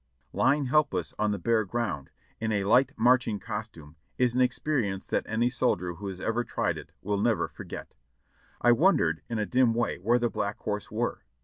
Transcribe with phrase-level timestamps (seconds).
[0.33, 2.09] Lying helpless on the bare ground
[2.39, 6.75] in a light marching costume is an experience that any soldier who has ever tried
[6.79, 7.93] it will never forget.
[8.61, 11.23] I wondered in a dim way where the Black Horse were?